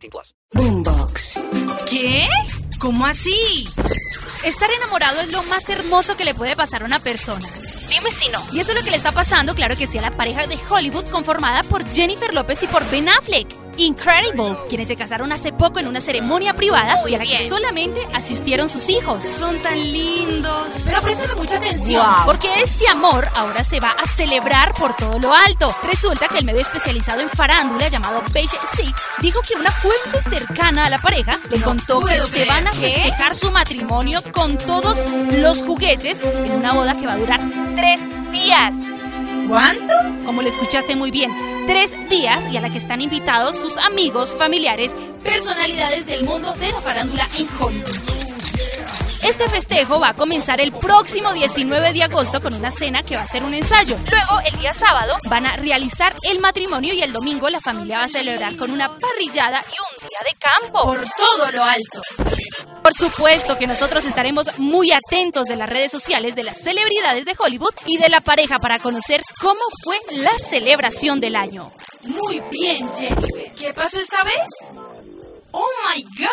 [0.00, 0.34] 18 plus.
[0.54, 1.38] Boombox.
[1.88, 2.26] ¿Qué?
[2.78, 3.68] ¿Cómo así?
[4.44, 7.46] Estar enamorado es lo más hermoso que le puede pasar a una persona.
[7.88, 8.42] Dime si no.
[8.52, 10.58] Y eso es lo que le está pasando, claro que sí, a la pareja de
[10.68, 13.59] Hollywood conformada por Jennifer López y por Ben Affleck.
[13.76, 18.06] Incredible, quienes se casaron hace poco en una ceremonia privada y a la que solamente
[18.12, 19.24] asistieron sus hijos.
[19.24, 20.84] Son tan lindos.
[20.86, 22.26] Pero préstame mucha atención, Wow.
[22.26, 25.74] porque este amor ahora se va a celebrar por todo lo alto.
[25.84, 30.86] Resulta que el medio especializado en farándula llamado Page Six dijo que una fuente cercana
[30.86, 35.62] a la pareja le contó que se van a festejar su matrimonio con todos los
[35.62, 37.40] juguetes en una boda que va a durar
[37.76, 37.98] Tres
[38.32, 38.72] días.
[39.50, 39.92] ¿Cuánto?
[40.24, 41.32] como lo escuchaste muy bien,
[41.66, 44.92] tres días y a la que están invitados sus amigos, familiares,
[45.24, 48.10] personalidades del mundo de la farándula en Hollywood.
[49.24, 53.22] Este festejo va a comenzar el próximo 19 de agosto con una cena que va
[53.22, 53.96] a ser un ensayo.
[54.08, 58.04] Luego, el día sábado Van a realizar el matrimonio y el domingo la familia va
[58.04, 59.64] a celebrar con una parrillada
[60.24, 60.82] de campo.
[60.82, 62.00] por todo lo alto.
[62.82, 67.34] Por supuesto que nosotros estaremos muy atentos de las redes sociales de las celebridades de
[67.38, 71.72] Hollywood y de la pareja para conocer cómo fue la celebración del año.
[72.02, 73.52] Muy bien, Jennifer.
[73.52, 74.72] ¿Qué pasó esta vez?
[75.52, 76.29] ¡Oh, my God!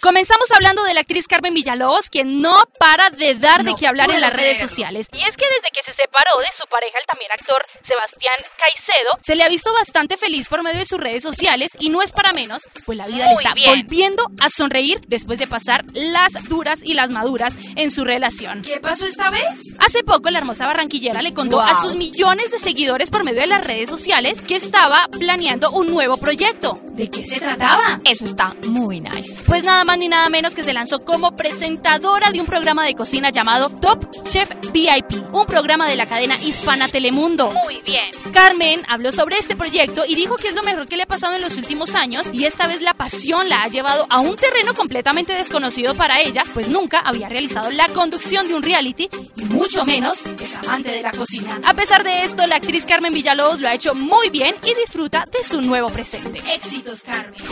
[0.00, 4.10] Comenzamos hablando de la actriz Carmen Villalobos, quien no para de dar de qué hablar
[4.10, 5.08] en las redes sociales.
[5.12, 9.18] Y es que desde que se separó de su pareja, el también actor Sebastián Caicedo,
[9.22, 12.12] Se le ha visto bastante feliz por medio de sus redes sociales y no es
[12.12, 13.70] para menos, pues la vida le está bien.
[13.70, 18.62] volviendo a sonreír después de pasar las duras y las maduras en su relación.
[18.62, 19.76] ¿Qué pasó esta vez?
[19.80, 21.66] Hace poco la hermosa barranquillera le contó Wow.
[21.66, 25.90] a sus millones de seguidores por medio de las redes sociales que estaba planeando un
[25.90, 26.80] nuevo proyecto.
[26.96, 28.00] ¿De qué se trataba?
[28.04, 29.42] Eso está muy nice.
[29.44, 32.94] Pues nada más ni nada menos que se lanzó como presentadora de un programa de
[32.94, 37.50] cocina llamado Top Chef VIP, un programa de la cadena hispana Telemundo.
[37.64, 38.06] muy bien.
[38.32, 41.34] Carmen habló sobre este proyecto y dijo que es lo mejor que le ha pasado
[41.34, 44.72] en los últimos años y esta vez la pasión la ha llevado a un terreno
[44.74, 49.84] completamente desconocido para ella, pues nunca había realizado la conducción de un reality y mucho
[49.84, 51.60] menos Es amante de la cocina.
[51.64, 55.26] a pesar de esto, la actriz Carmen Villalobos lo ha hecho muy bien y disfruta
[55.32, 56.40] de su nuevo presente.
[56.54, 57.42] Éxitos, Carmen.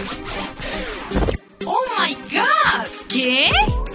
[3.14, 3.48] ¿Qué?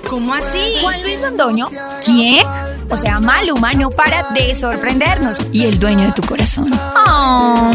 [0.08, 0.78] ¿Cómo así?
[0.82, 1.68] Juan Luis Londoño,
[2.06, 2.48] ¿quién?
[2.90, 5.42] O sea, Maluma no para de sorprendernos.
[5.52, 6.72] Y el dueño de tu corazón.
[7.06, 7.70] Oh.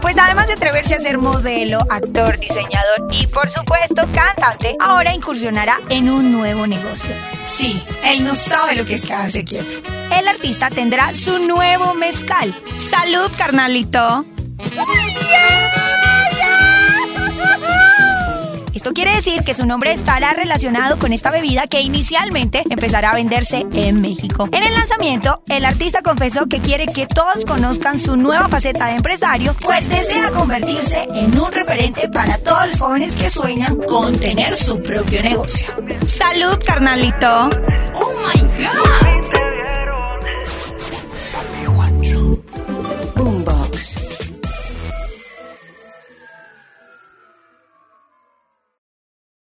[0.00, 4.76] Pues además de atreverse a ser modelo, actor, Diseñador y, por supuesto, cantante.
[4.78, 7.12] ahora incursionará en un nuevo negocio.
[7.48, 9.88] Sí, él no sabe lo que es quedarse quieto.
[10.16, 12.54] El artista tendrá su nuevo mezcal.
[12.78, 14.24] ¡Salud, carnalito!
[18.86, 23.14] Esto quiere decir que su nombre estará relacionado con esta bebida que inicialmente empezará a
[23.16, 24.48] venderse en México.
[24.52, 28.92] En el lanzamiento, el artista confesó que quiere que todos conozcan su nueva faceta de
[28.94, 34.54] empresario, pues desea convertirse en un referente para todos los jóvenes que sueñan con tener
[34.54, 35.66] su propio negocio.
[36.06, 37.50] ¡Salud, carnalito!